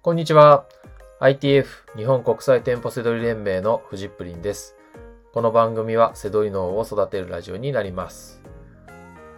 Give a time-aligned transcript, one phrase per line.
[0.00, 0.64] こんにちは。
[1.20, 4.76] ITF 日本国際店舗セドリ連盟のフジップリンです。
[5.32, 8.40] この番組はセドリ脳を育てるラジオになります。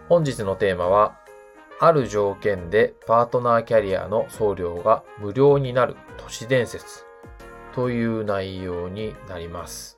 [0.07, 1.17] 本日のテーマは、
[1.79, 7.05] ある条件でパートナーキャリアの送料が無料になる都市伝説
[7.73, 9.97] という内容になります。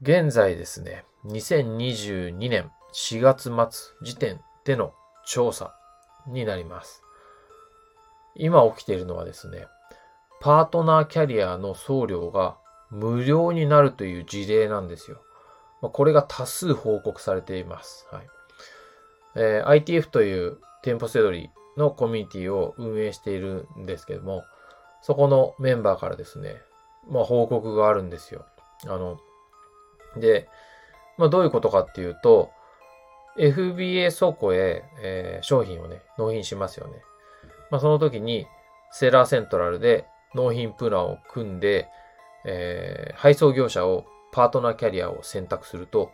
[0.00, 4.94] 現在ですね、2022年4月末時点での
[5.26, 5.74] 調査
[6.28, 7.01] になります。
[8.34, 9.66] 今起きているのはですね、
[10.40, 12.56] パートナーキャリアの送料が
[12.90, 15.22] 無料になるという事例なんですよ。
[15.80, 18.06] まこれが多数報告されています。
[18.10, 18.26] はい
[19.36, 24.44] えー ITF という店舗セドリのコミュニティを運営しているんですけども、
[25.00, 26.56] そこのメンバーからですね、
[27.08, 28.44] まあ報告があるんですよ。
[28.84, 29.18] あの、
[30.16, 30.48] で、
[31.18, 32.50] まあどういうことかっていうと、
[33.38, 37.02] FBA 倉庫へ、えー商品をね、納品しますよね。
[37.72, 38.46] まあその時に、
[38.92, 41.88] セーラーセントラルで納品プランを組んで、
[42.44, 46.10] えー配送業者をパートナーキャリアを選択すると、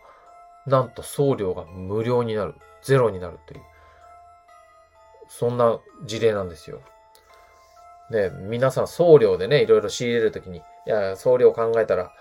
[0.66, 3.60] なんと送料が無料になる、ゼロになるという、
[5.28, 6.80] そんな事例なんですよ。
[8.10, 12.12] で、皆さん送料でね、いろいろ仕入れるときに、いや、送料考えたら、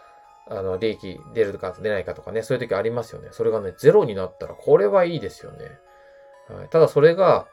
[0.49, 3.29] あの、利益出るか出ないかとかね、そういう時ありますよね。
[3.31, 5.65] それがね、ゼロになったら、これはいいですよね。
[6.49, 7.47] はい、ただそれが、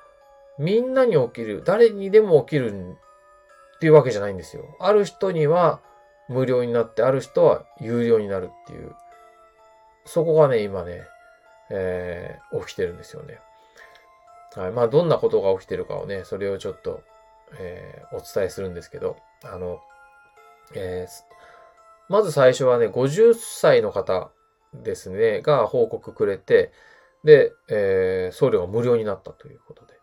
[0.59, 2.97] みんなに起きる、誰にでも起きる
[3.77, 4.77] っていうわけじゃないんですよ。
[4.81, 5.81] ある人には
[6.29, 8.95] 無料になって、ある人は有料になるっていう。
[10.05, 11.03] そこがね、今ね、
[11.71, 13.41] えー起きてるんですよね。
[14.55, 14.71] はい。
[14.71, 17.03] まあ、どんなことが起きてるかをね、それをちょっと、
[17.59, 19.81] えーお伝えするんですけど、あの、
[20.75, 21.35] えー
[22.09, 24.31] まず最初はね、50歳の方
[24.75, 26.71] ですね、が報告くれて、
[27.25, 29.95] で、えー送料が無料になったということで。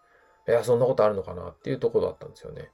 [0.52, 2.70] いや、そんなことあるのかなっていうところだったんですよね。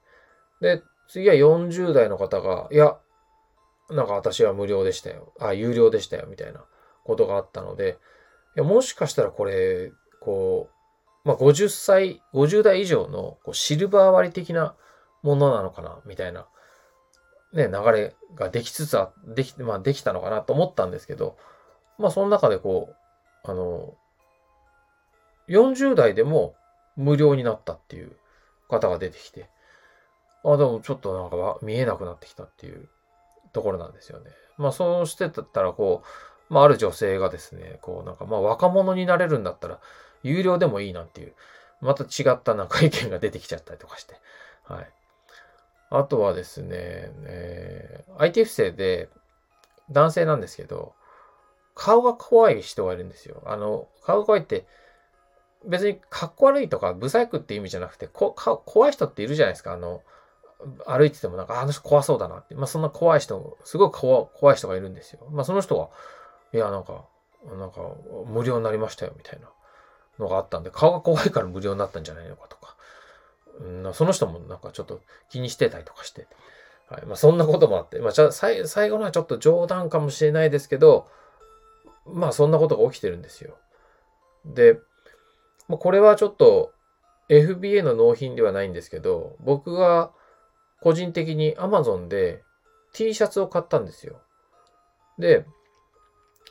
[0.60, 2.98] で、次は40代の方が、いや、
[3.90, 5.32] なんか私は無料でしたよ。
[5.40, 6.64] あ、有料でしたよ、みたいな
[7.04, 7.98] ことがあったので、
[8.56, 10.68] いや、もしかしたらこれ、こ
[11.24, 14.74] う、まあ、50歳、50代以上のこうシルバー割的な
[15.22, 16.46] ものなのかな、みたいな、
[17.52, 21.36] ね、流れができつつあ、でき、まあ、できたのかなと思ったんですけど、
[21.98, 22.90] まあ、その中でこ
[23.46, 23.94] う、あの、
[25.48, 26.54] 40代でも
[26.98, 28.12] 無料になったっていう
[28.68, 29.48] 方が出てきて、
[30.44, 32.88] あ、でもちょっとなんか見えなくなってきたっていう
[33.52, 34.30] ところなんですよね。
[34.58, 36.02] まあそうしてたらこ
[36.50, 39.78] う、まあある女性がですね、こうなんかまあ若者になれるんだったら
[40.22, 41.34] 有料でもいいなんていう、
[41.80, 44.16] また違ったなんか意見が出てきちゃったりとかして。
[44.64, 44.90] はい。
[45.90, 46.68] あとはですね、
[47.24, 49.08] えー ITF 生で
[49.90, 50.92] 男性なんですけど、
[51.74, 53.42] 顔が怖い人がいるんですよ。
[53.46, 54.66] あの、顔が怖いって、
[55.64, 59.72] 別にかっこ悪いとか、ブサイクって意味じゃなくて、こか怖い人っているじゃないですか。
[59.72, 60.02] あの、
[60.86, 62.54] 歩いててもなんか、あの人怖そうだなって。
[62.54, 65.26] まあそんな怖い人、すごい怖怖い人がいるんですよ。
[65.30, 65.88] まあその人が、
[66.52, 67.04] いや、なんか、
[67.58, 67.80] なんか、
[68.26, 69.48] 無料になりましたよ、みたいな
[70.18, 72.76] のがあったんで、顔が怖いから無料になったんじゃないのかとか。
[73.60, 76.26] うん、その人もなんかちょっと気にしてたりとかして。
[76.88, 77.06] はい。
[77.06, 81.08] まあそんなこともあって、まあじゃあ最最後のはちょっと冗談かもしれないですけど、
[82.06, 83.56] まあそんなことが起きてるんですよ。
[84.44, 84.78] で、
[85.68, 86.72] まあ、これはちょっと
[87.28, 90.10] FBA の納品ではないんですけど、僕が
[90.80, 92.42] 個人的に Amazon で
[92.92, 94.20] T シャツを買ったんですよ。
[95.18, 95.44] で、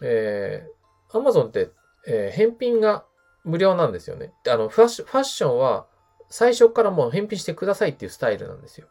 [0.01, 1.71] えー、Amazon って、
[2.07, 3.05] えー返品が
[3.43, 4.33] 無料なんですよね。
[4.47, 5.87] あのファッション、ファッションは
[6.29, 8.87] 最初からもう返品してくださいっていうスタイルなんですよ。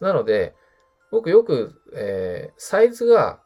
[0.00, 0.54] なので、
[1.10, 3.40] 僕よく、えーサイズが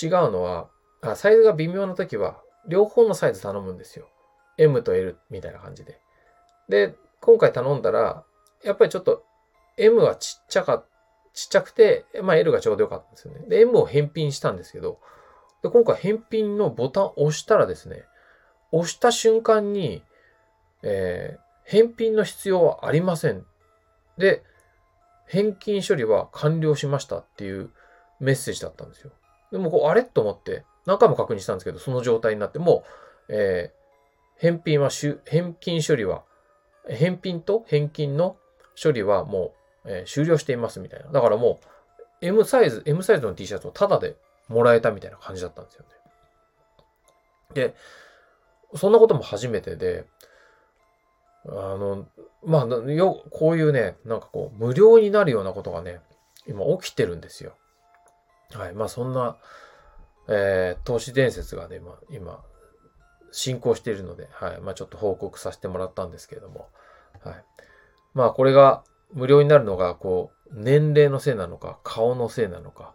[0.00, 0.68] 違うのは
[1.00, 4.08] あ、サイズが微妙な時は、両方のサイズ頼むんですよ。
[4.58, 5.98] M と L みたいな感じで。
[6.68, 8.24] で、今回頼んだら、
[8.62, 9.24] やっぱりちょっと
[9.76, 10.84] M はちっちゃか、
[11.32, 13.40] ちっちゃくて、まあ L がちょうどよかったんですよね。
[13.48, 15.00] で、M を返品したんですけど、
[15.62, 18.04] で、今回返品のボタンを押したらですね、
[18.72, 20.02] 押した瞬間に、
[20.82, 23.44] えー返品の必要はありません。
[24.16, 24.42] で、
[25.26, 27.68] 返金処理は完了しましたっていう
[28.20, 29.10] メッセージだったんですよ。
[29.52, 30.02] でもこう、あれ？
[30.02, 32.84] と思って、何回も確認したんですけど、その状態になって、も
[33.28, 33.78] う、えー
[34.38, 36.24] 返品は、返金処理は、
[36.88, 38.36] 返品と返金の
[38.80, 39.52] 処理はも
[39.84, 41.10] う、えー終了していますみたいな。
[41.10, 41.60] だからも
[42.22, 44.16] う、M サイズ、M サイズの T シャツをタダで
[44.48, 45.88] もらえたみたいな感じだったんですよね。
[47.54, 47.74] で、
[48.76, 50.04] そんなことも初めてで、
[51.46, 52.06] あの、
[52.44, 56.00] まあ、よ、こういうね、なんかこう、無料になるようなことがね、
[56.46, 57.54] 今起きてるんですよ。
[58.52, 58.74] はい。
[58.74, 59.36] まあ、そんな、
[60.28, 62.42] えー、投資伝説がね、まあ、今、
[63.32, 64.60] 進行しているので、はい。
[64.60, 66.68] まあ、ちょっと報告させてもらったんですけれども、
[67.22, 67.44] はい。
[68.14, 72.92] まあ、これが、無料になるのが、こう、年齢のせいなのか、顔のせいなのか、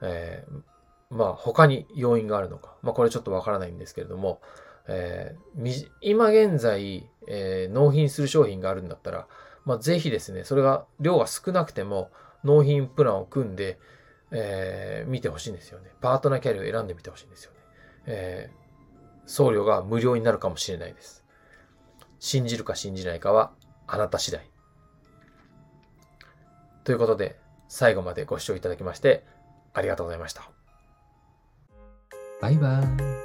[0.00, 0.62] えー、
[1.10, 4.40] まあ、他に要因があるのか、まあ、これちょっとわからないんですけれども、
[4.86, 9.26] えー、今現在、えー、納品する商品があるんだったら、
[9.64, 12.10] まあ、ぜひですね、それが量が少なくても
[12.44, 13.78] 納品プランを組んで、
[14.30, 15.90] えー、見てほしいんですよね。
[16.00, 17.58] パートナーキャリアを選んでみてほしいんですよね。
[18.06, 18.50] え、
[19.30, 21.24] 送料が無料になるかもしれないです。
[22.18, 23.52] 信じるか信じないかは
[23.86, 24.50] あなた次第。
[26.82, 27.38] ということで、
[27.68, 29.24] 最後までご視聴いただきまして、
[29.72, 30.50] ありがとうございました。
[32.40, 33.19] バイバーイ。